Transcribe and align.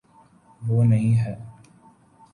وہ 0.61 0.83
نہیں 0.83 1.15
ہے۔ 1.17 1.35